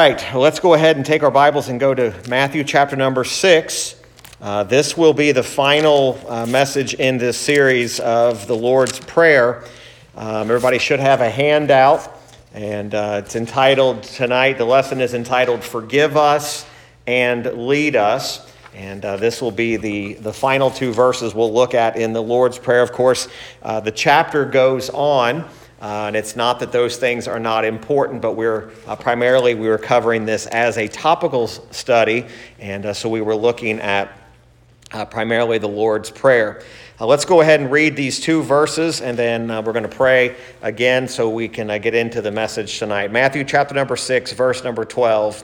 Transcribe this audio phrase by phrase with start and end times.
[0.00, 4.00] right, let's go ahead and take our Bibles and go to Matthew chapter number six.
[4.40, 9.62] Uh, this will be the final uh, message in this series of the Lord's Prayer.
[10.16, 12.18] Um, everybody should have a handout,
[12.54, 16.64] and uh, it's entitled tonight, the lesson is entitled Forgive Us
[17.06, 18.50] and Lead Us.
[18.74, 22.22] And uh, this will be the, the final two verses we'll look at in the
[22.22, 22.80] Lord's Prayer.
[22.80, 23.28] Of course,
[23.62, 25.46] uh, the chapter goes on.
[25.80, 29.66] Uh, and it's not that those things are not important, but we're uh, primarily we
[29.66, 32.26] were covering this as a topical study,
[32.58, 34.12] and uh, so we were looking at
[34.92, 36.62] uh, primarily the Lord's Prayer.
[37.00, 39.88] Uh, let's go ahead and read these two verses, and then uh, we're going to
[39.88, 43.10] pray again so we can get into the message tonight.
[43.10, 45.42] Matthew chapter number six, verse number twelve.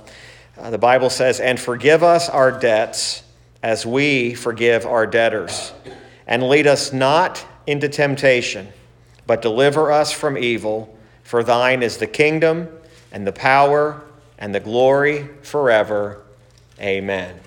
[0.68, 3.22] the Bible says, "And forgive us our debts,
[3.62, 5.72] as we forgive our debtors,
[6.26, 8.68] and lead us not into temptation."
[9.26, 10.96] But deliver us from evil.
[11.24, 12.68] For thine is the kingdom
[13.12, 14.02] and the power
[14.38, 16.22] and the glory forever.
[16.80, 17.40] Amen.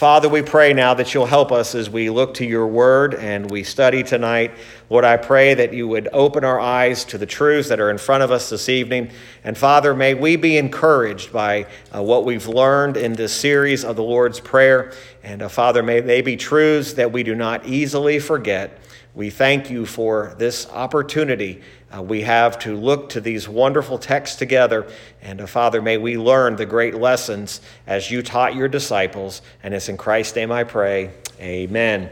[0.00, 3.50] Father, we pray now that you'll help us as we look to your word and
[3.50, 4.50] we study tonight.
[4.88, 7.98] Lord, I pray that you would open our eyes to the truths that are in
[7.98, 9.10] front of us this evening.
[9.44, 13.96] And Father, may we be encouraged by uh, what we've learned in this series of
[13.96, 14.94] the Lord's Prayer.
[15.22, 18.78] And uh, Father, may they be truths that we do not easily forget.
[19.14, 24.36] We thank you for this opportunity uh, we have to look to these wonderful texts
[24.36, 24.86] together.
[25.22, 29.42] And uh, Father, may we learn the great lessons as you taught your disciples.
[29.62, 31.10] And it's in Christ's name I pray.
[31.40, 32.10] Amen.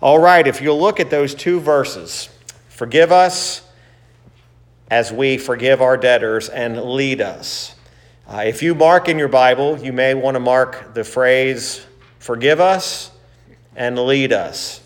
[0.00, 2.28] All right, if you'll look at those two verses
[2.68, 3.62] forgive us
[4.90, 7.76] as we forgive our debtors, and lead us.
[8.26, 11.86] Uh, if you mark in your Bible, you may want to mark the phrase
[12.18, 13.12] forgive us
[13.76, 14.79] and lead us.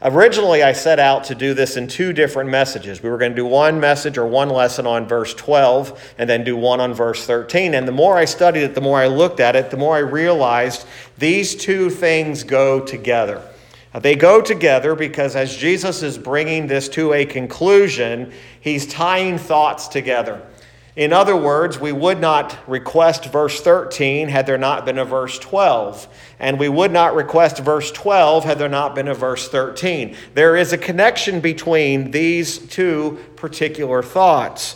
[0.00, 3.02] Originally, I set out to do this in two different messages.
[3.02, 6.44] We were going to do one message or one lesson on verse 12 and then
[6.44, 7.74] do one on verse 13.
[7.74, 10.00] And the more I studied it, the more I looked at it, the more I
[10.00, 10.86] realized
[11.18, 13.42] these two things go together.
[13.92, 19.36] Uh, they go together because as Jesus is bringing this to a conclusion, he's tying
[19.36, 20.40] thoughts together.
[20.98, 25.38] In other words, we would not request verse 13 had there not been a verse
[25.38, 26.08] 12.
[26.40, 30.16] And we would not request verse 12 had there not been a verse 13.
[30.34, 34.74] There is a connection between these two particular thoughts.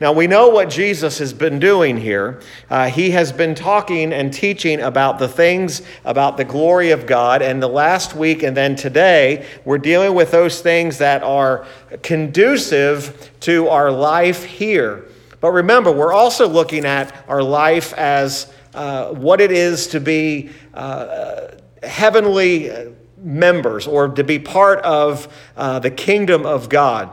[0.00, 2.40] Now, we know what Jesus has been doing here.
[2.68, 7.42] Uh, he has been talking and teaching about the things about the glory of God.
[7.42, 11.64] And the last week and then today, we're dealing with those things that are
[12.02, 15.04] conducive to our life here.
[15.40, 20.50] But remember, we're also looking at our life as uh, what it is to be
[20.74, 21.48] uh,
[21.82, 27.10] heavenly members or to be part of uh, the kingdom of God.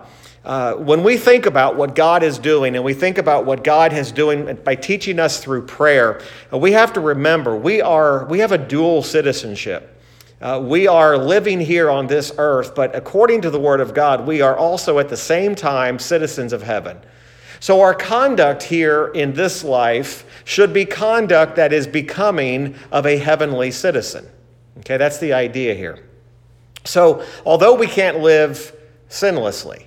[0.47, 3.91] Uh, when we think about what God is doing and we think about what God
[3.91, 6.21] has doing by teaching us through prayer,
[6.53, 10.01] uh, we have to remember we, are, we have a dual citizenship.
[10.39, 14.25] Uh, we are living here on this earth, but according to the Word of God,
[14.25, 16.97] we are also at the same time citizens of heaven.
[17.59, 23.17] So, our conduct here in this life should be conduct that is becoming of a
[23.17, 24.27] heavenly citizen.
[24.79, 26.07] Okay, that's the idea here.
[26.85, 28.75] So, although we can't live
[29.09, 29.85] sinlessly,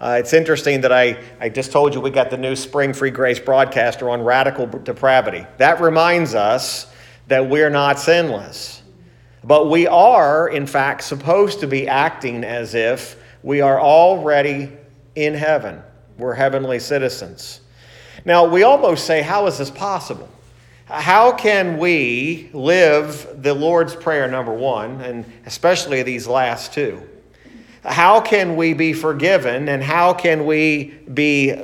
[0.00, 3.10] uh, it's interesting that I, I just told you we got the new Spring Free
[3.10, 5.46] Grace broadcaster on radical depravity.
[5.58, 6.90] That reminds us
[7.28, 8.82] that we're not sinless.
[9.44, 14.72] But we are, in fact, supposed to be acting as if we are already
[15.14, 15.82] in heaven.
[16.20, 17.60] We're heavenly citizens.
[18.24, 20.28] Now, we almost say, how is this possible?
[20.84, 27.08] How can we live the Lord's Prayer, number one, and especially these last two?
[27.84, 31.62] How can we be forgiven and how can we be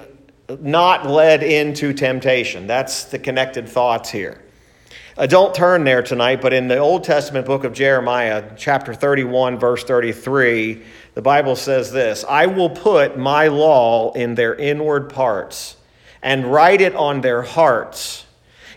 [0.60, 2.66] not led into temptation?
[2.66, 4.40] That's the connected thoughts here.
[5.18, 9.58] Uh, don't turn there tonight, but in the Old Testament book of Jeremiah, chapter 31,
[9.58, 10.82] verse 33,
[11.16, 15.76] the Bible says this I will put my law in their inward parts
[16.22, 18.26] and write it on their hearts.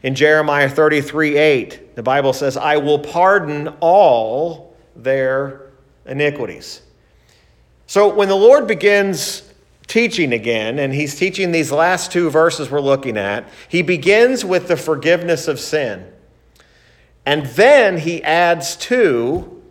[0.04, 5.64] In Jeremiah 33 8, the Bible says, I will pardon all their
[6.06, 6.82] iniquities.
[7.88, 9.44] So when the Lord begins
[9.88, 14.70] teaching again, and he's teaching these last two verses we're looking at, he begins with
[14.70, 16.10] the forgiveness of sin.
[17.26, 19.62] And then he adds to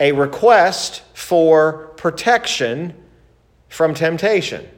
[0.00, 2.94] a request for protection
[3.68, 4.68] from temptation.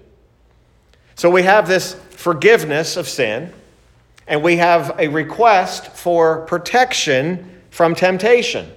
[1.15, 3.53] So we have this forgiveness of sin,
[4.27, 8.71] and we have a request for protection from temptation,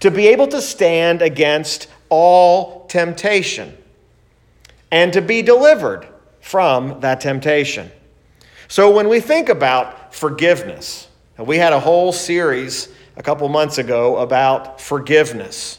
[0.00, 3.76] to be able to stand against all temptation,
[4.90, 6.06] and to be delivered
[6.40, 7.90] from that temptation.
[8.68, 11.08] So when we think about forgiveness,
[11.46, 15.78] We had a whole series a couple months ago about forgiveness.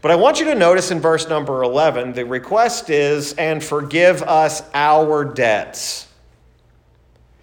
[0.00, 4.22] But I want you to notice in verse number 11, the request is, and forgive
[4.22, 6.06] us our debts.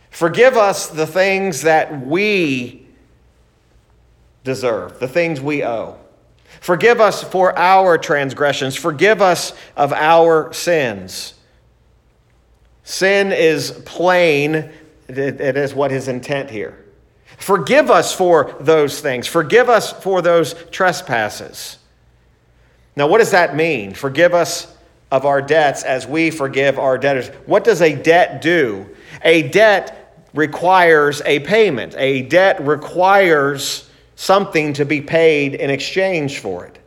[0.09, 2.87] Forgive us the things that we
[4.45, 5.97] deserve, the things we owe.
[6.61, 8.75] Forgive us for our transgressions.
[8.75, 11.33] Forgive us of our sins.
[12.85, 14.71] Sin is plain,
[15.09, 16.85] it is what his intent here.
[17.37, 19.27] Forgive us for those things.
[19.27, 21.79] Forgive us for those trespasses.
[22.95, 23.93] Now, what does that mean?
[23.93, 24.73] Forgive us
[25.11, 27.27] of our debts as we forgive our debtors.
[27.45, 28.89] What does a debt do?
[29.23, 36.65] A debt requires a payment, a debt requires something to be paid in exchange for
[36.65, 36.77] it.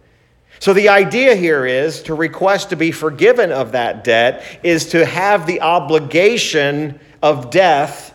[0.60, 5.06] So, the idea here is to request to be forgiven of that debt is to
[5.06, 8.12] have the obligation of death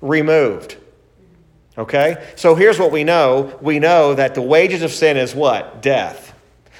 [0.00, 0.76] removed.
[1.78, 2.32] Okay?
[2.34, 5.82] So, here's what we know we know that the wages of sin is what?
[5.82, 6.23] Death.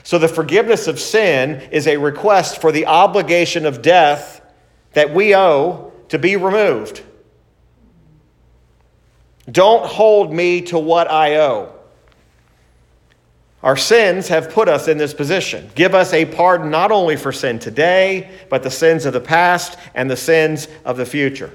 [0.05, 4.43] So the forgiveness of sin is a request for the obligation of death
[4.93, 7.03] that we owe to be removed.
[9.51, 11.73] Don't hold me to what I owe.
[13.63, 15.71] Our sins have put us in this position.
[15.75, 19.79] Give us a pardon not only for sin today, but the sins of the past
[19.95, 21.51] and the sins of the future.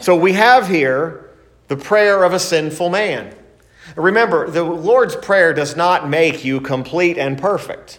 [0.00, 1.30] So we have here
[1.68, 3.32] the prayer of a sinful man.
[3.98, 7.98] Remember, the Lord's Prayer does not make you complete and perfect.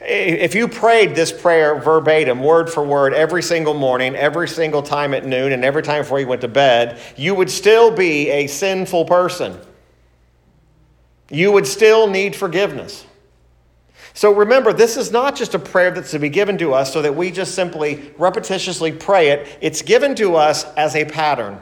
[0.00, 5.14] If you prayed this prayer verbatim, word for word, every single morning, every single time
[5.14, 8.46] at noon, and every time before you went to bed, you would still be a
[8.46, 9.58] sinful person.
[11.30, 13.06] You would still need forgiveness.
[14.12, 17.00] So remember, this is not just a prayer that's to be given to us so
[17.00, 19.58] that we just simply repetitiously pray it.
[19.62, 21.58] It's given to us as a pattern.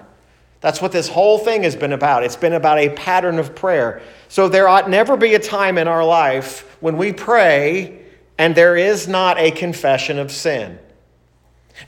[0.61, 2.23] That's what this whole thing has been about.
[2.23, 4.03] It's been about a pattern of prayer.
[4.29, 7.99] So there ought never be a time in our life when we pray
[8.39, 10.79] and there is not a confession of sin.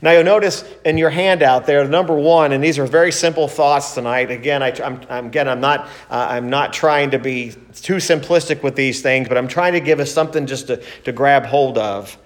[0.01, 3.93] Now you'll notice in your handout there, number one, and these are very simple thoughts
[3.93, 4.31] tonight.
[4.31, 8.75] Again, I, am again, I'm not, uh, I'm not trying to be too simplistic with
[8.75, 12.17] these things, but I'm trying to give us something just to, to grab hold of.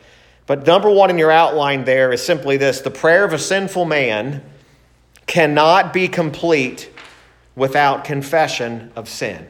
[0.46, 3.84] But number one in your outline there is simply this: the prayer of a sinful
[3.84, 4.44] man
[5.28, 6.90] cannot be complete
[7.56, 9.48] without confession of sin.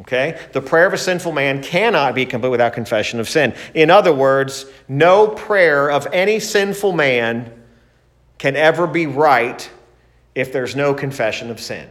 [0.00, 0.40] Okay?
[0.52, 3.54] The prayer of a sinful man cannot be complete without confession of sin.
[3.74, 7.52] In other words, no prayer of any sinful man
[8.38, 9.70] can ever be right
[10.34, 11.88] if there's no confession of sin.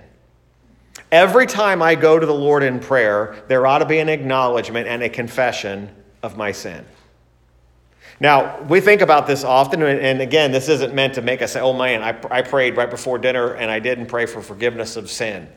[1.12, 4.88] Every time I go to the Lord in prayer, there ought to be an acknowledgement
[4.88, 5.90] and a confession
[6.22, 6.86] of my sin.
[8.22, 11.62] Now, we think about this often, and again, this isn't meant to make us say,
[11.62, 15.10] oh man, I, I prayed right before dinner and I didn't pray for forgiveness of
[15.10, 15.48] sin.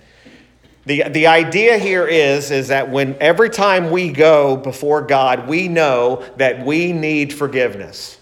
[0.85, 5.69] The, the idea here is, is that when every time we go before God, we
[5.69, 8.19] know that we need forgiveness.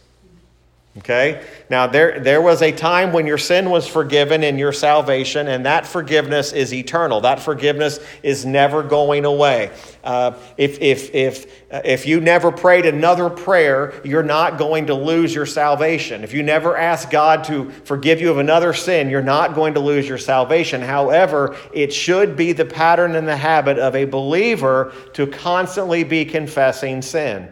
[0.99, 1.47] Okay?
[1.71, 5.65] Now, there, there was a time when your sin was forgiven in your salvation, and
[5.65, 7.21] that forgiveness is eternal.
[7.21, 9.71] That forgiveness is never going away.
[10.03, 14.95] Uh, if, if, if, uh, if you never prayed another prayer, you're not going to
[14.95, 16.25] lose your salvation.
[16.25, 19.81] If you never ask God to forgive you of another sin, you're not going to
[19.81, 20.81] lose your salvation.
[20.81, 26.25] However, it should be the pattern and the habit of a believer to constantly be
[26.25, 27.49] confessing sin.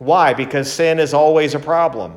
[0.00, 0.32] Why?
[0.32, 2.16] Because sin is always a problem.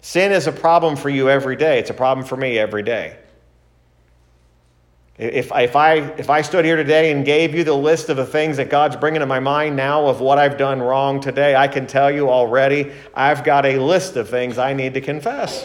[0.00, 1.78] Sin is a problem for you every day.
[1.78, 3.16] It's a problem for me every day.
[5.18, 8.26] If, if, I, if I stood here today and gave you the list of the
[8.26, 11.68] things that God's bringing to my mind now of what I've done wrong today, I
[11.68, 15.64] can tell you already I've got a list of things I need to confess.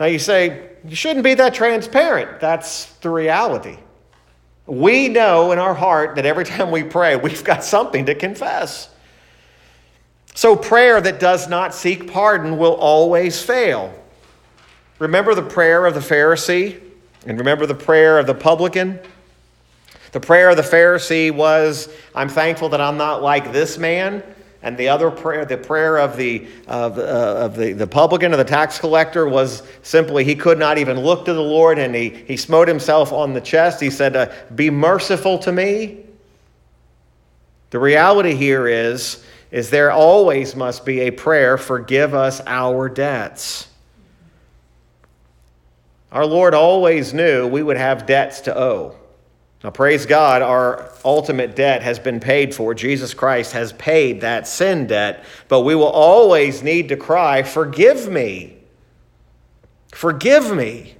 [0.00, 2.40] Now you say, you shouldn't be that transparent.
[2.40, 3.76] That's the reality.
[4.64, 8.88] We know in our heart that every time we pray, we've got something to confess.
[10.34, 13.92] So, prayer that does not seek pardon will always fail.
[14.98, 16.80] Remember the prayer of the Pharisee
[17.26, 18.98] and remember the prayer of the publican?
[20.12, 24.22] The prayer of the Pharisee was, I'm thankful that I'm not like this man.
[24.62, 28.36] And the other prayer, the prayer of the, of, uh, of the, the publican or
[28.36, 32.10] the tax collector was simply he could not even look to the Lord and he,
[32.10, 33.80] he smote himself on the chest.
[33.80, 36.04] He said, uh, Be merciful to me.
[37.70, 43.68] The reality here is is there always must be a prayer, forgive us our debts.
[46.10, 48.96] Our Lord always knew we would have debts to owe.
[49.62, 52.74] Now, praise God, our ultimate debt has been paid for.
[52.74, 58.10] Jesus Christ has paid that sin debt, but we will always need to cry, Forgive
[58.10, 58.56] me.
[59.92, 60.96] Forgive me.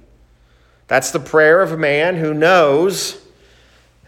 [0.87, 3.22] That's the prayer of a man who knows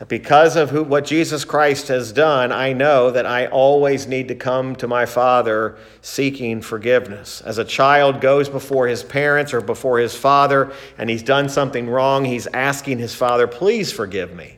[0.09, 4.35] because of who, what Jesus Christ has done, I know that I always need to
[4.35, 7.39] come to my Father seeking forgiveness.
[7.39, 11.89] As a child goes before his parents or before his father and he's done something
[11.89, 14.57] wrong, he's asking his father, please forgive me.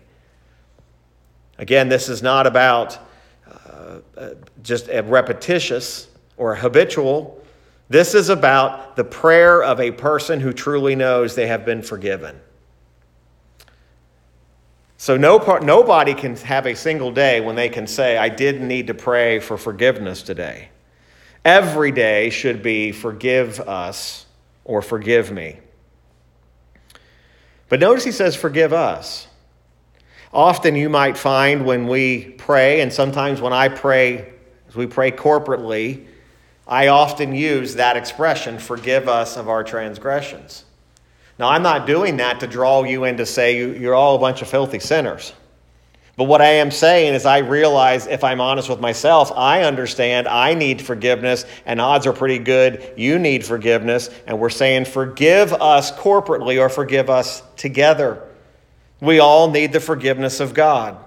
[1.59, 2.97] Again, this is not about
[3.47, 4.29] uh, uh,
[4.63, 7.43] just a repetitious or habitual.
[7.89, 12.39] This is about the prayer of a person who truly knows they have been forgiven.
[14.97, 18.67] So no part, nobody can have a single day when they can say, I didn't
[18.67, 20.69] need to pray for forgiveness today.
[21.45, 24.25] Every day should be forgive us
[24.65, 25.59] or forgive me.
[27.69, 29.27] But notice he says, forgive us.
[30.33, 34.33] Often you might find when we pray, and sometimes when I pray,
[34.67, 36.05] as we pray corporately,
[36.67, 40.65] I often use that expression, forgive us of our transgressions.
[41.39, 44.41] Now, I'm not doing that to draw you in to say you're all a bunch
[44.41, 45.33] of filthy sinners.
[46.15, 50.27] But what I am saying is, I realize if I'm honest with myself, I understand
[50.27, 54.09] I need forgiveness, and odds are pretty good you need forgiveness.
[54.25, 58.23] And we're saying, forgive us corporately or forgive us together.
[58.99, 60.97] We all need the forgiveness of God.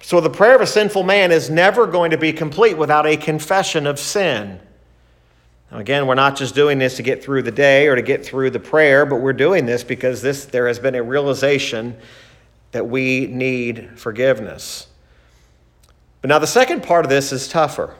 [0.00, 3.18] So the prayer of a sinful man is never going to be complete without a
[3.18, 4.58] confession of sin.
[5.74, 8.24] Now, again, we're not just doing this to get through the day or to get
[8.24, 11.96] through the prayer, but we're doing this because this, there has been a realization
[12.70, 14.86] that we need forgiveness.
[16.20, 17.96] But now, the second part of this is tougher.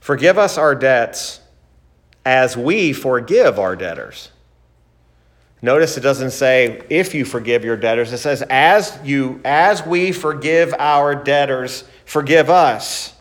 [0.00, 1.38] Forgive us our debts
[2.24, 4.32] as we forgive our debtors.
[5.62, 10.10] Notice it doesn't say if you forgive your debtors, it says as you as we
[10.10, 13.12] forgive our debtors, forgive us.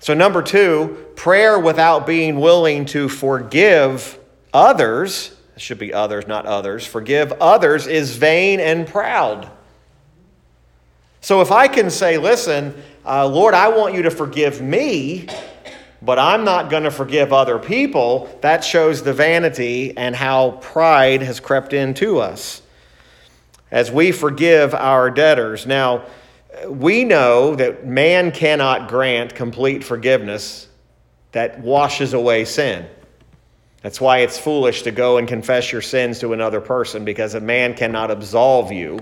[0.00, 4.18] So, number two, prayer without being willing to forgive
[4.52, 9.50] others, it should be others, not others, forgive others is vain and proud.
[11.20, 15.26] So, if I can say, listen, uh, Lord, I want you to forgive me,
[16.00, 21.20] but I'm not going to forgive other people, that shows the vanity and how pride
[21.20, 22.62] has crept into us
[23.70, 25.66] as we forgive our debtors.
[25.66, 26.06] Now,
[26.68, 30.68] we know that man cannot grant complete forgiveness
[31.32, 32.86] that washes away sin.
[33.82, 37.40] That's why it's foolish to go and confess your sins to another person because a
[37.40, 39.00] man cannot absolve you.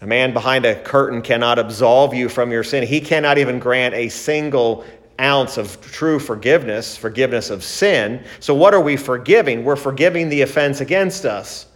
[0.00, 2.86] A man behind a curtain cannot absolve you from your sin.
[2.86, 4.84] He cannot even grant a single
[5.20, 8.24] ounce of true forgiveness, forgiveness of sin.
[8.40, 9.64] So, what are we forgiving?
[9.64, 11.66] We're forgiving the offense against us.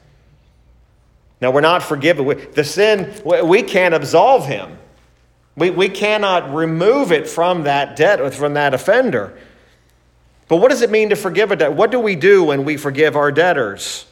[1.43, 2.41] Now, we're not forgiven.
[2.53, 4.79] The sin, we can't absolve him.
[5.57, 9.37] We, we cannot remove it from that debt, from that offender.
[10.47, 11.73] But what does it mean to forgive a debt?
[11.73, 14.07] What do we do when we forgive our debtors?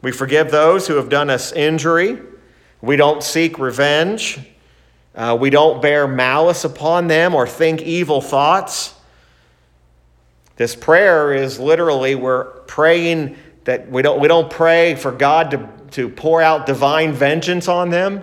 [0.00, 2.22] We forgive those who have done us injury.
[2.80, 4.38] We don't seek revenge.
[5.16, 8.94] Uh, we don't bear malice upon them or think evil thoughts.
[10.54, 15.68] This prayer is literally we're praying that we don't, we don't pray for God to
[15.92, 18.22] to pour out divine vengeance on them.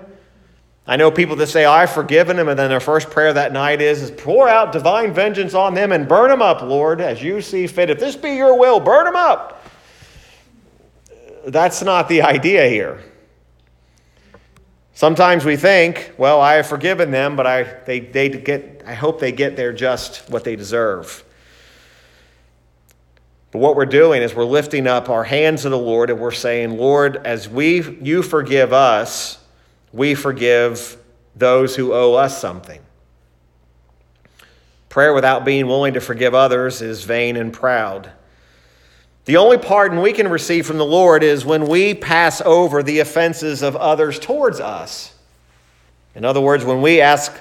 [0.88, 3.82] I know people that say, I've forgiven them, and then their first prayer that night
[3.82, 7.42] is, is pour out divine vengeance on them and burn them up, Lord, as you
[7.42, 7.90] see fit.
[7.90, 9.64] If this be your will, burn them up.
[11.48, 13.04] That's not the idea here.
[14.94, 19.20] Sometimes we think, well, I have forgiven them, but I, they, they get, I hope
[19.20, 21.25] they get their just what they deserve.
[23.56, 26.32] But what we're doing is we're lifting up our hands to the Lord and we're
[26.32, 29.38] saying, Lord, as we you forgive us,
[29.94, 30.98] we forgive
[31.38, 32.82] those who owe us something.
[34.90, 38.12] Prayer without being willing to forgive others is vain and proud.
[39.24, 43.00] The only pardon we can receive from the Lord is when we pass over the
[43.00, 45.14] offenses of others towards us.
[46.14, 47.32] In other words, when we ask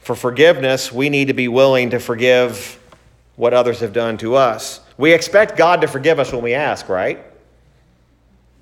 [0.00, 2.80] for forgiveness, we need to be willing to forgive
[3.36, 4.80] what others have done to us.
[4.96, 7.24] We expect God to forgive us when we ask, right?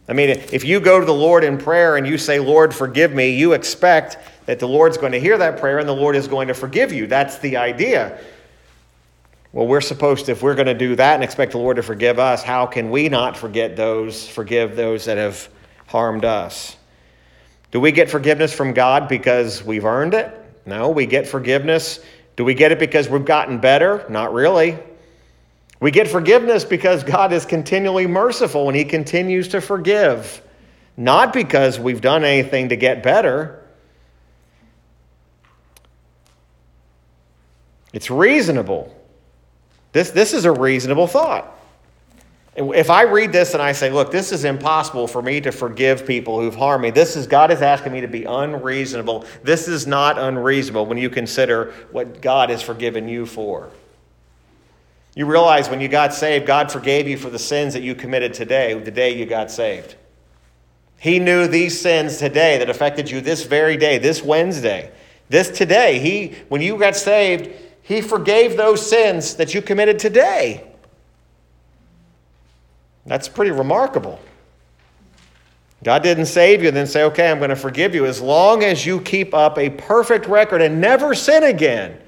[0.08, 3.12] I mean, if you go to the Lord in prayer and you say, Lord, forgive
[3.12, 6.26] me, you expect that the Lord's going to hear that prayer and the Lord is
[6.26, 7.06] going to forgive you.
[7.06, 8.18] That's the idea.
[9.52, 11.82] Well, we're supposed to, if we're going to do that and expect the Lord to
[11.82, 15.48] forgive us, how can we not forget those, forgive those that have
[15.86, 16.76] harmed us?
[17.70, 20.38] Do we get forgiveness from God because we've earned it?
[20.66, 22.00] No, we get forgiveness.
[22.36, 24.04] Do we get it because we've gotten better?
[24.08, 24.78] Not really.
[25.82, 30.40] We get forgiveness because God is continually merciful and He continues to forgive,
[30.96, 33.66] not because we've done anything to get better.
[37.92, 38.96] It's reasonable.
[39.90, 41.52] This, this is a reasonable thought.
[42.54, 46.06] If I read this and I say, look, this is impossible for me to forgive
[46.06, 49.24] people who've harmed me, this is God is asking me to be unreasonable.
[49.42, 53.68] This is not unreasonable when you consider what God has forgiven you for.
[55.14, 58.32] You realize when you got saved, God forgave you for the sins that you committed
[58.32, 59.96] today, the day you got saved.
[60.98, 64.90] He knew these sins today that affected you this very day, this Wednesday,
[65.28, 65.98] this today.
[65.98, 67.50] He, when you got saved,
[67.82, 70.64] He forgave those sins that you committed today.
[73.04, 74.20] That's pretty remarkable.
[75.82, 78.62] God didn't save you and then say, okay, I'm going to forgive you as long
[78.62, 81.98] as you keep up a perfect record and never sin again.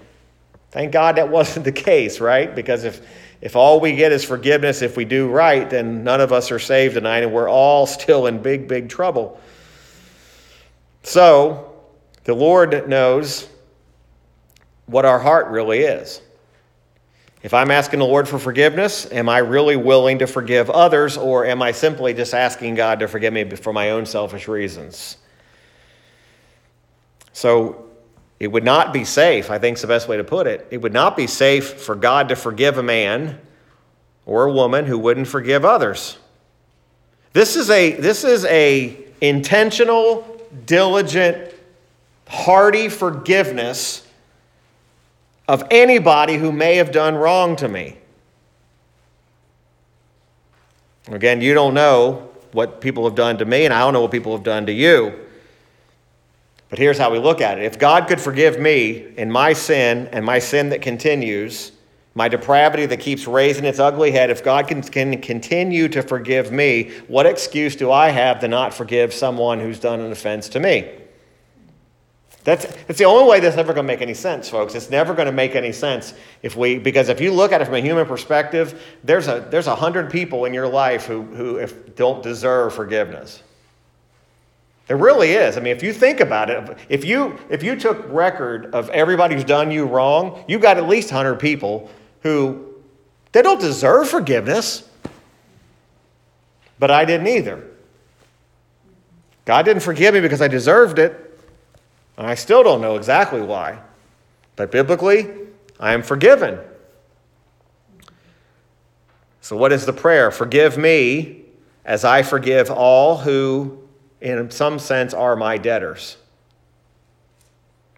[0.74, 2.52] Thank God that wasn't the case, right?
[2.52, 3.00] Because if,
[3.40, 6.58] if all we get is forgiveness if we do right, then none of us are
[6.58, 9.40] saved tonight and we're all still in big, big trouble.
[11.04, 11.76] So,
[12.24, 13.48] the Lord knows
[14.86, 16.20] what our heart really is.
[17.44, 21.46] If I'm asking the Lord for forgiveness, am I really willing to forgive others, or
[21.46, 25.18] am I simply just asking God to forgive me for my own selfish reasons?
[27.32, 27.90] So
[28.40, 30.66] it would not be safe, I think is the best way to put it.
[30.70, 33.40] It would not be safe for God to forgive a man
[34.26, 36.18] or a woman who wouldn't forgive others.
[37.32, 41.52] This is a, this is a intentional, diligent,
[42.28, 44.06] hearty forgiveness
[45.46, 47.98] of anybody who may have done wrong to me.
[51.08, 54.10] Again, you don't know what people have done to me, and I don't know what
[54.10, 55.23] people have done to you.
[56.74, 60.08] But here's how we look at it if God could forgive me in my sin
[60.10, 61.70] and my sin that continues,
[62.16, 66.50] my depravity that keeps raising its ugly head, if God can, can continue to forgive
[66.50, 70.58] me, what excuse do I have to not forgive someone who's done an offense to
[70.58, 70.90] me?
[72.42, 74.74] That's, that's the only way that's ever going to make any sense, folks.
[74.74, 76.12] It's never going to make any sense
[76.42, 79.68] if we, because if you look at it from a human perspective, there's a, there's
[79.68, 83.44] a hundred people in your life who, who if, don't deserve forgiveness.
[84.86, 85.56] There really is.
[85.56, 89.34] I mean, if you think about it, if you, if you took record of everybody
[89.34, 91.90] who's done you wrong, you've got at least 100 people
[92.22, 92.74] who,
[93.32, 94.88] they don't deserve forgiveness.
[96.78, 97.64] But I didn't either.
[99.44, 101.20] God didn't forgive me because I deserved it.
[102.16, 103.78] And I still don't know exactly why,
[104.54, 105.30] but biblically,
[105.80, 106.60] I am forgiven.
[109.40, 110.30] So, what is the prayer?
[110.30, 111.42] Forgive me
[111.84, 113.83] as I forgive all who,
[114.24, 116.16] in some sense, are my debtors.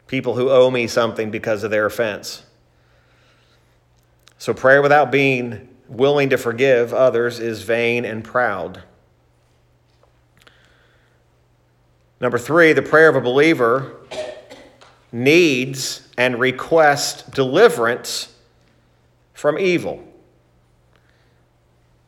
[0.08, 2.42] People who owe me something because of their offense.
[4.36, 8.82] So, prayer without being willing to forgive others is vain and proud.
[12.20, 13.96] Number three, the prayer of a believer
[15.12, 18.34] needs and requests deliverance
[19.32, 20.02] from evil.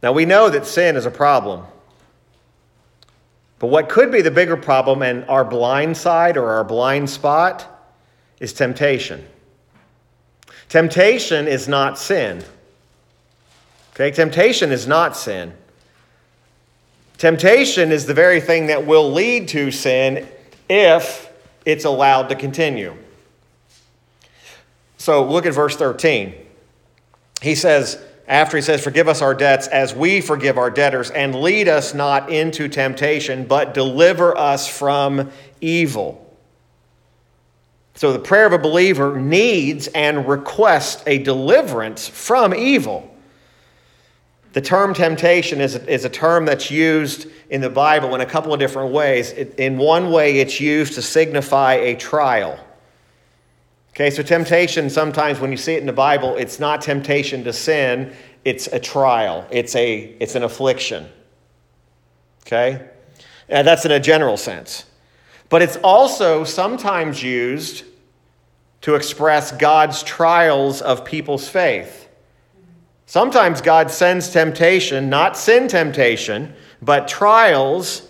[0.02, 1.66] Now, we know that sin is a problem.
[3.58, 7.66] But what could be the bigger problem and our blind side or our blind spot
[8.40, 9.26] is temptation.
[10.68, 12.44] Temptation is not sin.
[13.94, 15.52] Okay, temptation is not sin.
[17.16, 20.28] Temptation is the very thing that will lead to sin
[20.68, 21.32] if
[21.64, 22.94] it's allowed to continue.
[24.98, 26.34] So look at verse 13.
[27.42, 31.34] He says, after he says, Forgive us our debts as we forgive our debtors, and
[31.34, 36.24] lead us not into temptation, but deliver us from evil.
[37.94, 43.12] So the prayer of a believer needs and requests a deliverance from evil.
[44.52, 48.52] The term temptation is, is a term that's used in the Bible in a couple
[48.52, 49.32] of different ways.
[49.32, 52.58] in one way, it's used to signify a trial.
[53.98, 57.52] Okay, so temptation, sometimes when you see it in the Bible, it's not temptation to
[57.52, 61.08] sin, it's a trial, it's, a, it's an affliction.
[62.46, 62.90] Okay?
[63.48, 64.84] And that's in a general sense.
[65.48, 67.82] But it's also sometimes used
[68.82, 72.08] to express God's trials of people's faith.
[73.06, 78.06] Sometimes God sends temptation, not sin temptation, but trials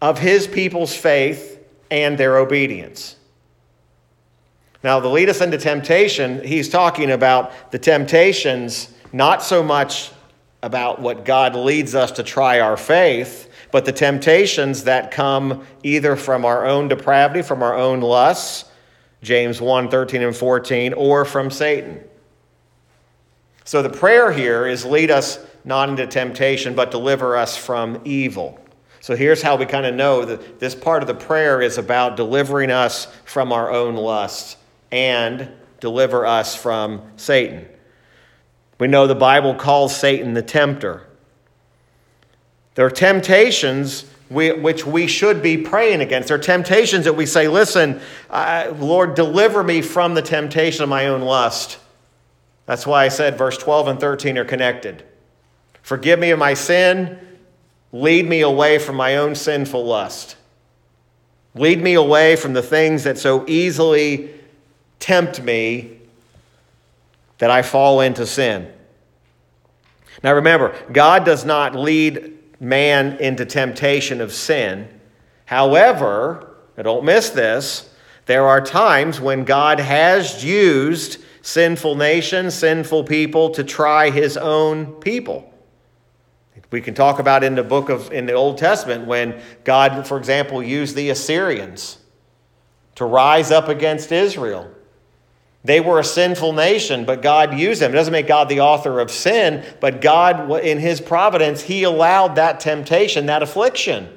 [0.00, 1.58] of his people's faith
[1.90, 3.16] and their obedience.
[4.82, 10.12] Now, the lead us into temptation, he's talking about the temptations, not so much
[10.62, 16.14] about what God leads us to try our faith, but the temptations that come either
[16.14, 18.70] from our own depravity, from our own lusts,
[19.20, 22.00] James 1 13 and 14, or from Satan.
[23.64, 28.60] So the prayer here is lead us not into temptation, but deliver us from evil.
[29.00, 32.16] So here's how we kind of know that this part of the prayer is about
[32.16, 34.56] delivering us from our own lusts
[34.90, 37.66] and deliver us from Satan.
[38.78, 41.06] We know the Bible calls Satan the tempter.
[42.74, 46.28] There are temptations we, which we should be praying against.
[46.28, 50.88] There are temptations that we say, Listen, uh, Lord, deliver me from the temptation of
[50.88, 51.78] my own lust.
[52.66, 55.02] That's why I said verse 12 and 13 are connected.
[55.82, 57.18] Forgive me of my sin,
[57.92, 60.36] lead me away from my own sinful lust.
[61.54, 64.37] Lead me away from the things that so easily
[64.98, 65.98] tempt me
[67.38, 68.72] that I fall into sin.
[70.22, 74.88] Now remember, God does not lead man into temptation of sin.
[75.46, 77.90] However, don't miss this,
[78.26, 84.94] there are times when God has used sinful nations, sinful people to try his own
[85.00, 85.52] people.
[86.70, 90.18] We can talk about in the book of in the Old Testament when God, for
[90.18, 91.98] example, used the Assyrians
[92.96, 94.70] to rise up against Israel.
[95.64, 97.90] They were a sinful nation, but God used them.
[97.90, 102.36] It doesn't make God the author of sin, but God, in His providence, He allowed
[102.36, 104.08] that temptation, that affliction.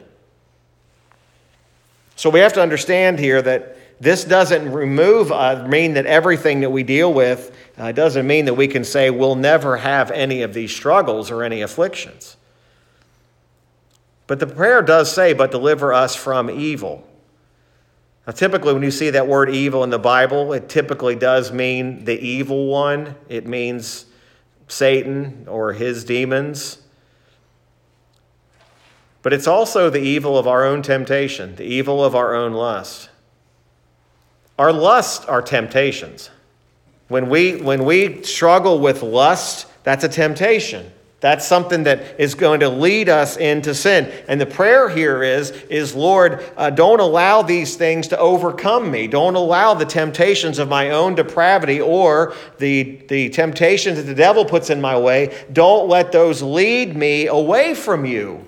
[2.15, 6.69] So we have to understand here that this doesn't remove, uh, mean that everything that
[6.69, 10.53] we deal with uh, doesn't mean that we can say we'll never have any of
[10.53, 12.37] these struggles or any afflictions.
[14.27, 17.07] But the prayer does say, but deliver us from evil.
[18.27, 22.05] Now, typically, when you see that word evil in the Bible, it typically does mean
[22.05, 23.15] the evil one.
[23.29, 24.05] It means
[24.67, 26.77] Satan or his demons.
[29.23, 33.09] But it's also the evil of our own temptation, the evil of our own lust.
[34.57, 36.29] Our lust are temptations.
[37.07, 40.91] When we, when we struggle with lust, that's a temptation.
[41.21, 44.11] That's something that is going to lead us into sin.
[44.27, 49.05] And the prayer here is, is Lord, uh, don't allow these things to overcome me.
[49.05, 54.43] Don't allow the temptations of my own depravity or the, the temptations that the devil
[54.43, 55.45] puts in my way.
[55.53, 58.43] Don't let those lead me away from you.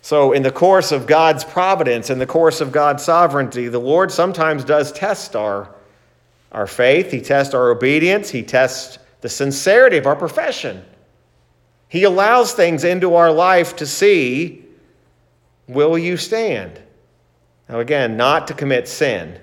[0.00, 4.12] So, in the course of God's providence, in the course of God's sovereignty, the Lord
[4.12, 5.74] sometimes does test our,
[6.52, 7.10] our faith.
[7.10, 8.30] He tests our obedience.
[8.30, 10.84] He tests the sincerity of our profession.
[11.88, 14.64] He allows things into our life to see
[15.68, 16.80] will you stand?
[17.68, 19.38] Now, again, not to commit sin,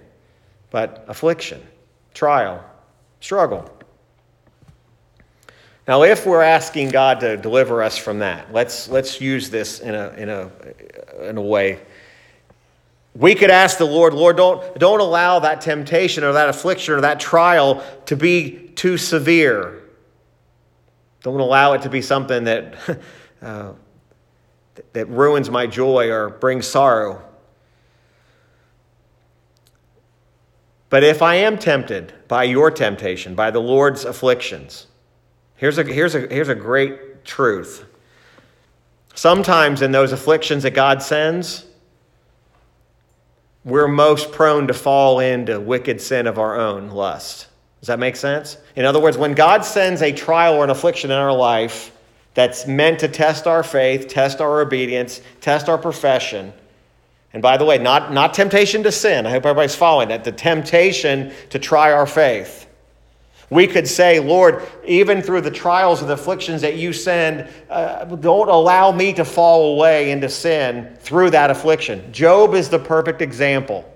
[0.72, 1.62] but affliction,
[2.14, 2.64] trial,
[3.20, 3.70] struggle.
[5.88, 9.94] Now, if we're asking God to deliver us from that, let's, let's use this in
[9.94, 10.50] a, in, a,
[11.24, 11.80] in a way.
[13.14, 17.02] We could ask the Lord, Lord, don't, don't allow that temptation or that affliction or
[17.02, 19.84] that trial to be too severe.
[21.22, 22.76] Don't allow it to be something that,
[23.42, 23.74] uh,
[24.94, 27.22] that ruins my joy or brings sorrow.
[30.90, 34.86] But if I am tempted by your temptation, by the Lord's afflictions,
[35.56, 37.86] here's a, here's a, here's a great truth.
[39.16, 41.66] Sometimes in those afflictions that God sends,
[43.64, 47.48] we're most prone to fall into wicked sin of our own lust.
[47.84, 48.56] Does that make sense?
[48.78, 51.92] In other words, when God sends a trial or an affliction in our life
[52.34, 56.54] that's meant to test our faith, test our obedience, test our profession,
[57.34, 60.32] and by the way, not, not temptation to sin, I hope everybody's following that, the
[60.32, 62.68] temptation to try our faith.
[63.50, 68.06] We could say, Lord, even through the trials and the afflictions that you send, uh,
[68.06, 72.14] don't allow me to fall away into sin through that affliction.
[72.14, 73.93] Job is the perfect example.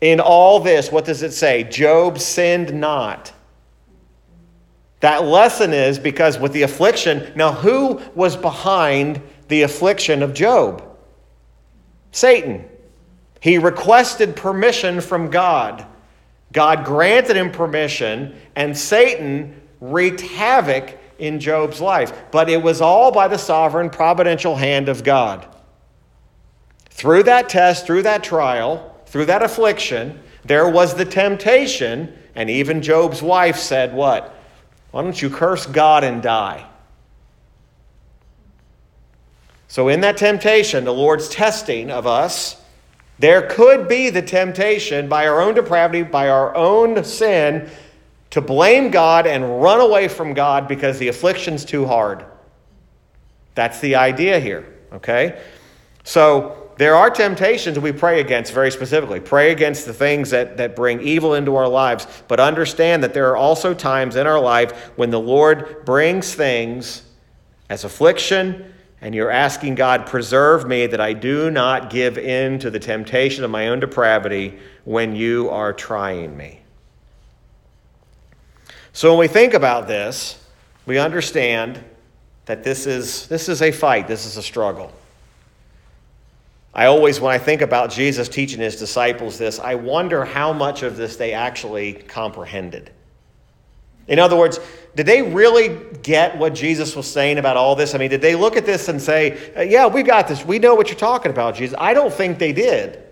[0.00, 1.64] In all this, what does it say?
[1.64, 3.32] Job sinned not.
[5.00, 10.82] That lesson is because with the affliction, now who was behind the affliction of Job?
[12.10, 12.64] Satan.
[13.40, 15.86] He requested permission from God.
[16.52, 22.12] God granted him permission, and Satan wreaked havoc in Job's life.
[22.30, 25.46] But it was all by the sovereign, providential hand of God.
[26.88, 32.82] Through that test, through that trial, through that affliction, there was the temptation, and even
[32.82, 34.34] Job's wife said, What?
[34.90, 36.66] Why don't you curse God and die?
[39.68, 42.60] So, in that temptation, the Lord's testing of us,
[43.20, 47.70] there could be the temptation by our own depravity, by our own sin,
[48.30, 52.24] to blame God and run away from God because the affliction's too hard.
[53.54, 55.40] That's the idea here, okay?
[56.02, 59.20] So, there are temptations we pray against very specifically.
[59.20, 63.28] Pray against the things that, that bring evil into our lives, but understand that there
[63.30, 67.02] are also times in our life when the Lord brings things
[67.70, 72.70] as affliction, and you're asking God, preserve me that I do not give in to
[72.70, 76.60] the temptation of my own depravity when you are trying me.
[78.92, 80.42] So when we think about this,
[80.86, 81.82] we understand
[82.46, 84.92] that this is, this is a fight, this is a struggle.
[86.74, 90.82] I always, when I think about Jesus teaching his disciples this, I wonder how much
[90.82, 92.90] of this they actually comprehended.
[94.08, 94.58] In other words,
[94.96, 97.94] did they really get what Jesus was saying about all this?
[97.94, 100.44] I mean, did they look at this and say, uh, Yeah, we got this.
[100.44, 101.76] We know what you're talking about, Jesus?
[101.78, 103.02] I don't think they did.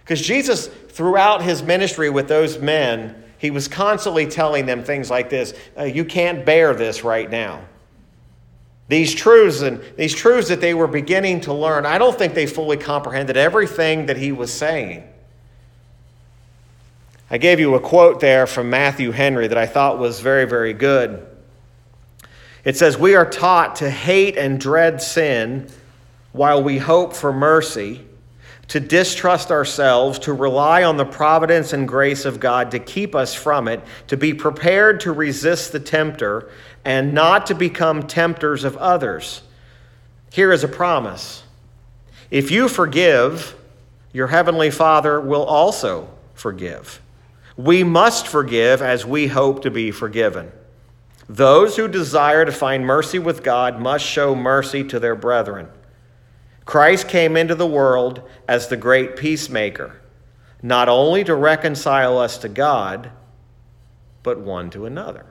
[0.00, 5.28] Because Jesus, throughout his ministry with those men, he was constantly telling them things like
[5.28, 7.64] this uh, You can't bear this right now.
[8.88, 12.46] These truths and these truths that they were beginning to learn, I don't think they
[12.46, 15.02] fully comprehended everything that he was saying.
[17.28, 20.72] I gave you a quote there from Matthew Henry that I thought was very, very
[20.72, 21.26] good.
[22.64, 25.68] It says, We are taught to hate and dread sin
[26.32, 28.04] while we hope for mercy,
[28.68, 33.34] to distrust ourselves, to rely on the providence and grace of God to keep us
[33.34, 36.50] from it, to be prepared to resist the tempter,
[36.86, 39.42] and not to become tempters of others.
[40.30, 41.42] Here is a promise
[42.30, 43.56] if you forgive,
[44.12, 47.00] your heavenly Father will also forgive.
[47.56, 50.52] We must forgive as we hope to be forgiven.
[51.28, 55.68] Those who desire to find mercy with God must show mercy to their brethren.
[56.64, 60.00] Christ came into the world as the great peacemaker,
[60.62, 63.10] not only to reconcile us to God,
[64.22, 65.26] but one to another.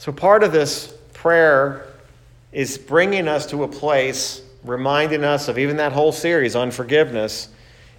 [0.00, 1.84] So, part of this prayer
[2.52, 7.50] is bringing us to a place, reminding us of even that whole series on forgiveness.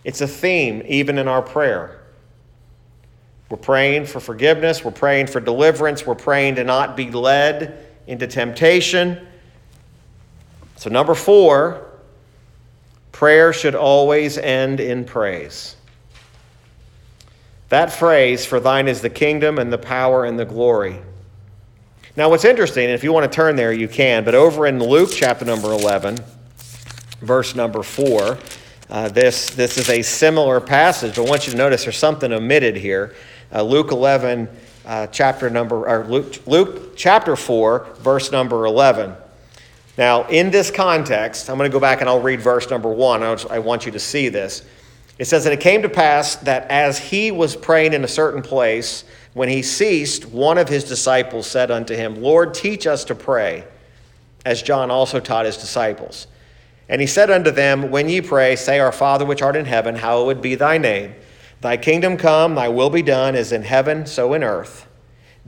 [0.03, 2.01] It's a theme, even in our prayer.
[3.51, 8.25] We're praying for forgiveness, we're praying for deliverance, we're praying to not be led into
[8.25, 9.27] temptation.
[10.77, 11.85] So, number four,
[13.11, 15.75] prayer should always end in praise.
[17.69, 20.99] That phrase, for thine is the kingdom and the power and the glory.
[22.17, 24.83] Now, what's interesting, and if you want to turn there, you can, but over in
[24.83, 26.17] Luke chapter number 11,
[27.21, 28.37] verse number 4,
[28.89, 32.33] uh, this, this is a similar passage, but I want you to notice there's something
[32.33, 33.15] omitted here.
[33.53, 34.49] Uh, Luke 11,
[34.85, 39.15] uh, chapter number, or Luke, Luke chapter 4, verse number 11.
[39.97, 43.23] Now, in this context, I'm going to go back and I'll read verse number 1.
[43.49, 44.65] I want you to see this.
[45.17, 48.41] It says, And it came to pass that as he was praying in a certain
[48.41, 53.15] place, when he ceased, one of his disciples said unto him, Lord, teach us to
[53.15, 53.65] pray,
[54.45, 56.27] as John also taught his disciples.
[56.89, 59.95] And he said unto them, When ye pray, say, Our Father which art in heaven,
[59.95, 61.15] hallowed be thy name.
[61.61, 64.87] Thy kingdom come, thy will be done, as in heaven, so in earth.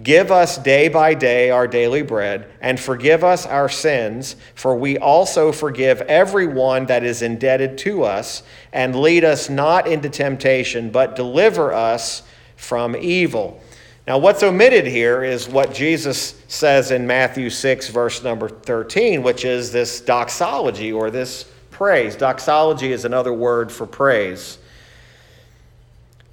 [0.01, 4.97] Give us day by day our daily bread, and forgive us our sins, for we
[4.97, 8.41] also forgive everyone that is indebted to us,
[8.71, 12.23] and lead us not into temptation, but deliver us
[12.55, 13.61] from evil.
[14.05, 19.45] Now, what's omitted here is what Jesus says in Matthew 6, verse number 13, which
[19.45, 22.17] is this doxology or this praise.
[22.17, 24.57] Doxology is another word for praise.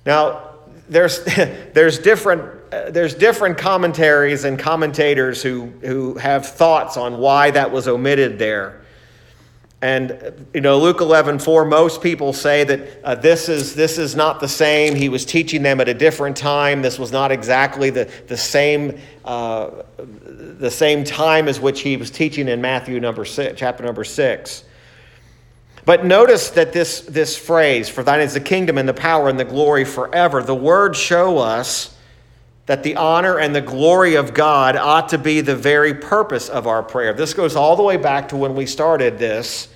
[0.05, 0.51] Now,
[0.89, 1.25] there's,
[1.73, 7.71] there's, different, uh, there's different commentaries and commentators who, who have thoughts on why that
[7.71, 8.80] was omitted there.
[9.83, 14.15] And, you know, Luke 11, 4, most people say that uh, this, is, this is
[14.15, 14.95] not the same.
[14.95, 16.83] He was teaching them at a different time.
[16.83, 22.11] This was not exactly the, the, same, uh, the same time as which he was
[22.11, 24.65] teaching in Matthew number six, chapter number 6.
[25.87, 29.41] But notice that this, this phrase, for thine is the kingdom and the power and
[29.41, 31.97] the glory forever, the words show us
[32.67, 36.67] that the honor and the glory of God ought to be the very purpose of
[36.67, 37.15] our prayer.
[37.15, 39.70] This goes all the way back to when we started this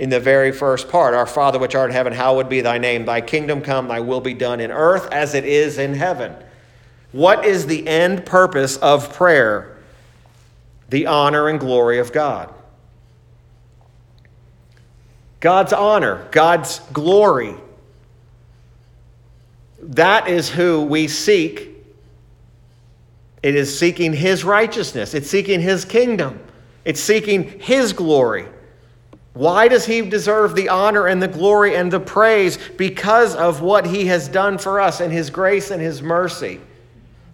[0.00, 3.04] in the very first part Our Father which art in heaven, hallowed be thy name.
[3.04, 6.34] Thy kingdom come, thy will be done in earth as it is in heaven.
[7.12, 9.76] What is the end purpose of prayer?
[10.88, 12.52] The honor and glory of God.
[15.40, 17.54] God's honor, God's glory.
[19.82, 21.68] That is who we seek
[23.42, 26.40] it is seeking His righteousness, it's seeking His kingdom,
[26.86, 28.46] it's seeking His glory.
[29.32, 32.58] Why does He deserve the honor and the glory and the praise?
[32.76, 36.60] Because of what He has done for us and His grace and His mercy.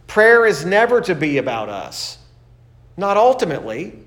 [0.07, 2.19] Prayer is never to be about us,
[2.97, 3.99] not ultimately.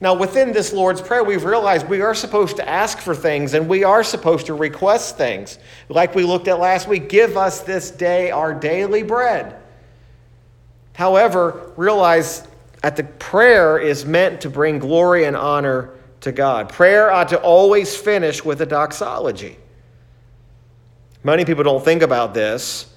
[0.00, 3.68] Now, within this Lord's Prayer, we've realized we are supposed to ask for things and
[3.68, 5.58] we are supposed to request things.
[5.88, 9.56] Like we looked at last week give us this day our daily bread.
[10.92, 12.46] However, realize
[12.82, 16.68] that the prayer is meant to bring glory and honor to God.
[16.68, 19.56] Prayer ought to always finish with a doxology.
[21.24, 22.92] Many people don't think about this,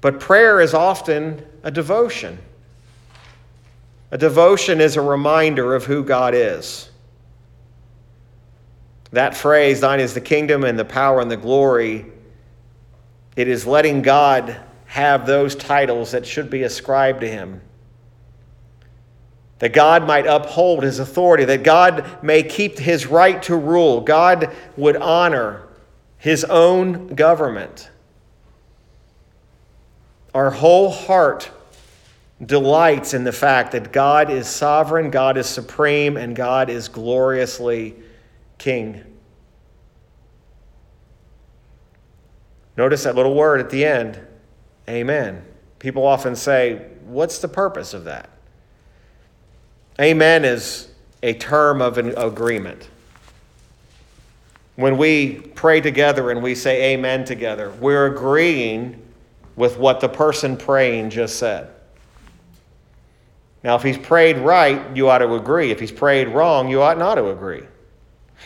[0.00, 2.38] but prayer is often a devotion.
[4.10, 6.90] A devotion is a reminder of who God is.
[9.10, 12.06] That phrase, thine is the kingdom and the power and the glory,
[13.36, 17.60] it is letting God have those titles that should be ascribed to him.
[19.58, 24.00] That God might uphold his authority, that God may keep his right to rule.
[24.00, 25.66] God would honor
[26.16, 27.90] his own government.
[30.34, 31.50] Our whole heart
[32.44, 37.96] delights in the fact that God is sovereign, God is supreme, and God is gloriously
[38.58, 39.04] king.
[42.76, 44.20] Notice that little word at the end,
[44.88, 45.44] amen.
[45.80, 48.28] People often say, What's the purpose of that?
[50.00, 50.88] Amen is
[51.22, 52.88] a term of an agreement.
[54.76, 59.02] When we pray together and we say amen together, we're agreeing
[59.56, 61.70] with what the person praying just said.
[63.64, 65.72] Now, if he's prayed right, you ought to agree.
[65.72, 67.62] If he's prayed wrong, you ought not to agree.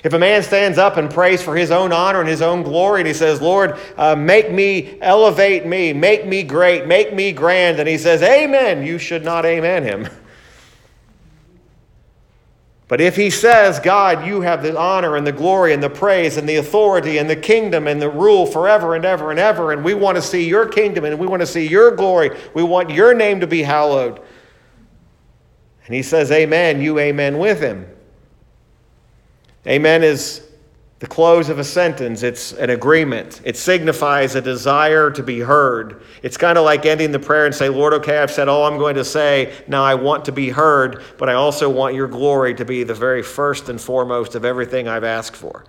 [0.03, 3.03] If a man stands up and prays for his own honor and his own glory,
[3.03, 7.79] and he says, Lord, uh, make me, elevate me, make me great, make me grand,
[7.79, 10.09] and he says, Amen, you should not amen him.
[12.93, 16.37] But if he says, God, you have the honor and the glory and the praise
[16.37, 19.83] and the authority and the kingdom and the rule forever and ever and ever, and
[19.83, 22.91] we want to see your kingdom and we want to see your glory, we want
[22.91, 24.21] your name to be hallowed.
[25.87, 27.89] And he says, Amen, you amen with him.
[29.67, 30.47] Amen is
[31.03, 33.41] the close of a sentence, it's an agreement.
[33.43, 36.01] It signifies a desire to be heard.
[36.23, 38.79] It's kind of like ending the prayer and say, Lord, okay, I've said all I'm
[38.79, 39.53] going to say.
[39.67, 42.95] Now I want to be heard, but I also want your glory to be the
[42.95, 45.65] very first and foremost of everything I've asked for.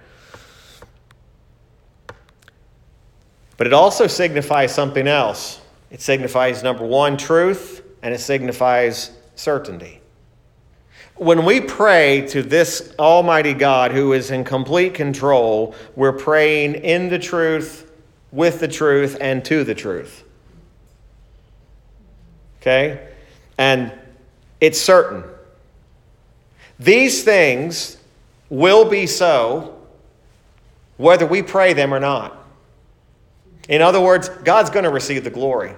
[3.58, 5.60] But it also signifies something else.
[5.90, 10.03] It signifies, number one, truth, and it signifies certainty.
[11.16, 17.10] When we pray to this Almighty God who is in complete control, we're praying in
[17.10, 17.92] the truth,
[18.32, 20.24] with the truth, and to the truth.
[22.62, 23.08] Okay?
[23.58, 23.92] And
[24.60, 25.24] it's certain.
[26.80, 27.98] These things
[28.50, 29.80] will be so
[30.98, 32.38] whether we pray them or not.
[33.70, 35.76] In other words, God's going to receive the glory.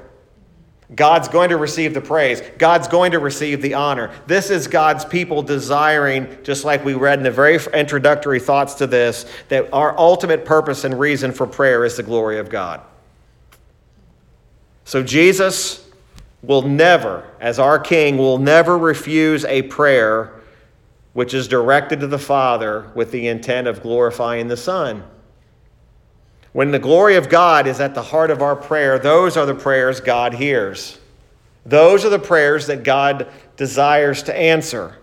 [0.94, 2.44] God's going to receive the praise.
[2.60, 4.12] God's going to receive the honor.
[4.28, 8.88] This is God's people desiring, just like we read in the very introductory thoughts to
[8.88, 12.82] this, that our ultimate purpose and reason for prayer is the glory of God.
[14.84, 15.90] So Jesus
[16.44, 20.34] will never, as our King, will never refuse a prayer
[21.14, 25.04] which is directed to the Father with the intent of glorifying the Son.
[26.56, 29.54] When the glory of God is at the heart of our prayer, those are the
[29.54, 30.98] prayers God hears.
[31.66, 34.96] Those are the prayers that God desires to answer.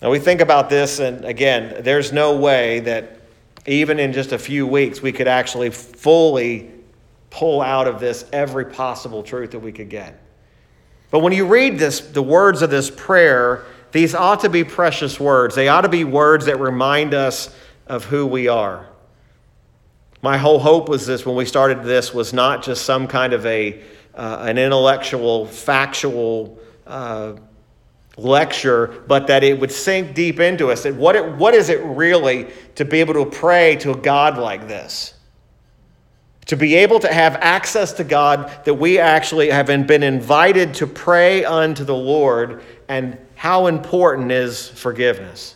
[0.00, 3.22] Now, we think about this, and again, there's no way that
[3.66, 6.70] even in just a few weeks we could actually fully
[7.30, 10.22] pull out of this every possible truth that we could get.
[11.10, 15.18] But when you read this, the words of this prayer, these ought to be precious
[15.18, 15.56] words.
[15.56, 17.52] They ought to be words that remind us
[17.88, 18.86] of who we are.
[20.22, 23.46] My whole hope was this when we started this was not just some kind of
[23.46, 23.82] a
[24.14, 27.34] uh, an intellectual, factual uh,
[28.16, 30.82] lecture, but that it would sink deep into us.
[30.82, 34.36] That what it, what is it really to be able to pray to a God
[34.36, 35.14] like this?
[36.46, 40.86] To be able to have access to God, that we actually have been invited to
[40.86, 45.54] pray unto the Lord, and how important is forgiveness?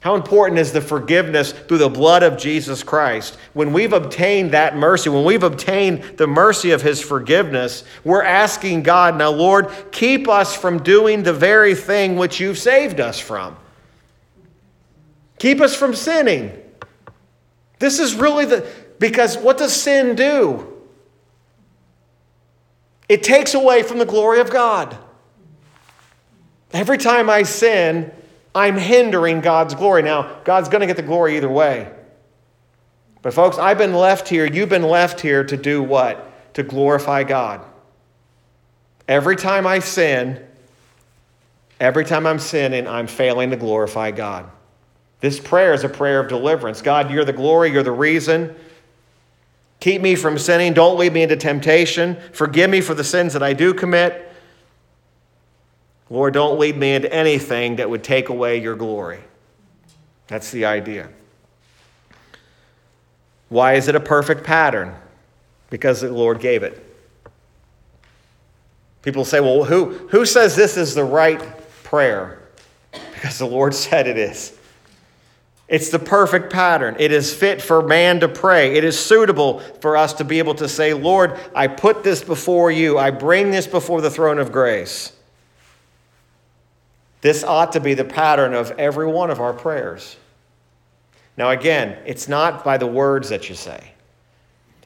[0.00, 3.36] How important is the forgiveness through the blood of Jesus Christ?
[3.52, 8.82] When we've obtained that mercy, when we've obtained the mercy of His forgiveness, we're asking
[8.82, 13.56] God, now, Lord, keep us from doing the very thing which you've saved us from.
[15.38, 16.58] Keep us from sinning.
[17.78, 18.66] This is really the,
[18.98, 20.66] because what does sin do?
[23.06, 24.96] It takes away from the glory of God.
[26.72, 28.12] Every time I sin,
[28.54, 30.02] I'm hindering God's glory.
[30.02, 31.92] Now, God's going to get the glory either way.
[33.22, 36.54] But, folks, I've been left here, you've been left here to do what?
[36.54, 37.64] To glorify God.
[39.06, 40.44] Every time I sin,
[41.78, 44.50] every time I'm sinning, I'm failing to glorify God.
[45.20, 46.80] This prayer is a prayer of deliverance.
[46.80, 48.54] God, you're the glory, you're the reason.
[49.80, 50.74] Keep me from sinning.
[50.74, 52.16] Don't lead me into temptation.
[52.32, 54.29] Forgive me for the sins that I do commit.
[56.10, 59.20] Lord, don't lead me into anything that would take away your glory.
[60.26, 61.08] That's the idea.
[63.48, 64.94] Why is it a perfect pattern?
[65.70, 66.84] Because the Lord gave it.
[69.02, 71.40] People say, well, who, who says this is the right
[71.84, 72.42] prayer?
[73.14, 74.56] Because the Lord said it is.
[75.68, 76.96] It's the perfect pattern.
[76.98, 78.76] It is fit for man to pray.
[78.76, 82.72] It is suitable for us to be able to say, Lord, I put this before
[82.72, 82.98] you.
[82.98, 85.12] I bring this before the throne of grace.
[87.20, 90.16] This ought to be the pattern of every one of our prayers.
[91.36, 93.92] Now, again, it's not by the words that you say.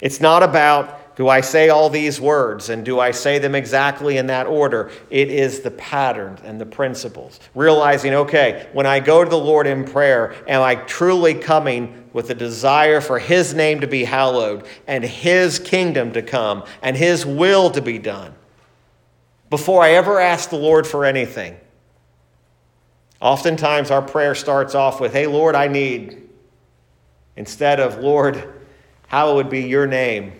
[0.01, 4.17] It's not about do I say all these words and do I say them exactly
[4.17, 4.91] in that order?
[5.11, 7.39] It is the pattern and the principles.
[7.55, 12.31] Realizing, okay, when I go to the Lord in prayer, am I truly coming with
[12.31, 17.25] a desire for His name to be hallowed and His kingdom to come and His
[17.25, 18.35] will to be done?
[19.51, 21.57] Before I ever ask the Lord for anything,
[23.25, 26.29] oftentimes our prayer starts off with, Hey, Lord, I need,
[27.35, 28.55] instead of, Lord,
[29.09, 30.35] hallowed be your name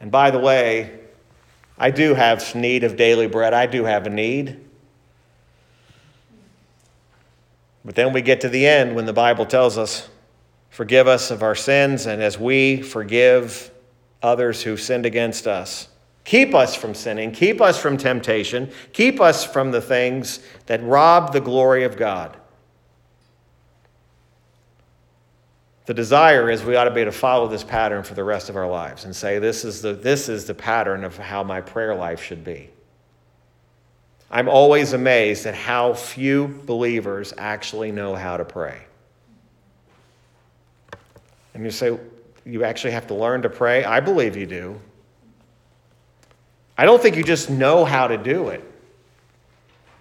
[0.00, 0.98] and by the way,
[1.76, 3.54] I do have need of daily bread.
[3.54, 4.64] I do have a need.
[7.84, 10.08] But then we get to the end when the Bible tells us,
[10.70, 13.70] Forgive us of our sins, and as we forgive
[14.22, 15.88] others who sinned against us.
[16.28, 21.32] Keep us from sinning, keep us from temptation, keep us from the things that rob
[21.32, 22.36] the glory of God.
[25.86, 28.50] the desire is we ought to be able to follow this pattern for the rest
[28.50, 31.62] of our lives and say, this is the, this is the pattern of how my
[31.62, 32.68] prayer life should be.
[34.30, 38.82] I'm always amazed at how few believers actually know how to pray.
[41.54, 41.98] And you say,
[42.44, 43.82] you actually have to learn to pray?
[43.82, 44.78] I believe you do.
[46.78, 48.64] I don't think you just know how to do it.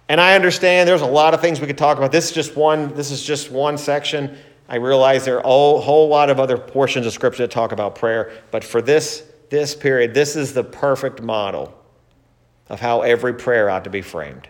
[0.07, 2.11] And I understand there's a lot of things we could talk about.
[2.11, 4.38] This is just one, this is just one section.
[4.69, 7.95] I realize there are a whole lot of other portions of Scripture that talk about
[7.95, 11.73] prayer, but for this, this period, this is the perfect model
[12.69, 14.47] of how every prayer ought to be framed.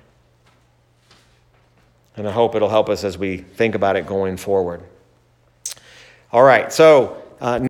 [2.17, 4.83] And I hope it'll help us as we think about it going forward.
[6.33, 7.23] All right, so.
[7.39, 7.59] Uh,